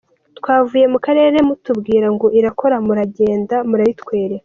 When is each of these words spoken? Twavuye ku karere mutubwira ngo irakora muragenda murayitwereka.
Twavuye 0.39 0.85
ku 0.93 0.97
karere 1.05 1.37
mutubwira 1.47 2.07
ngo 2.15 2.27
irakora 2.39 2.75
muragenda 2.85 3.55
murayitwereka. 3.69 4.39